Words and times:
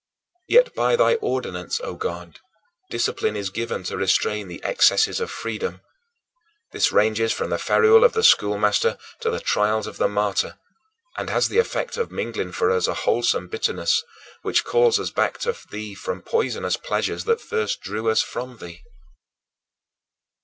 Yet, 0.47 0.73
by 0.73 0.95
thy 0.95 1.13
ordinance, 1.21 1.79
O 1.81 1.93
God, 1.93 2.39
discipline 2.89 3.35
is 3.35 3.51
given 3.51 3.83
to 3.83 3.95
restrain 3.97 4.47
the 4.47 4.59
excesses 4.63 5.19
of 5.19 5.29
freedom; 5.29 5.81
this 6.71 6.91
ranges 6.91 7.31
from 7.31 7.51
the 7.51 7.59
ferule 7.59 8.03
of 8.03 8.13
the 8.13 8.23
schoolmaster 8.23 8.97
to 9.19 9.29
the 9.29 9.39
trials 9.39 9.85
of 9.85 9.97
the 9.97 10.07
martyr 10.07 10.57
and 11.17 11.29
has 11.29 11.49
the 11.49 11.59
effect 11.59 11.97
of 11.97 12.09
mingling 12.09 12.51
for 12.51 12.71
us 12.71 12.87
a 12.87 12.95
wholesome 12.95 13.47
bitterness, 13.47 14.01
which 14.41 14.63
calls 14.63 14.99
us 14.99 15.11
back 15.11 15.37
to 15.41 15.55
thee 15.69 15.93
from 15.93 16.17
the 16.17 16.23
poisonous 16.31 16.77
pleasures 16.77 17.25
that 17.25 17.39
first 17.39 17.81
drew 17.81 18.09
us 18.09 18.23
from 18.23 18.57
thee. 18.57 18.81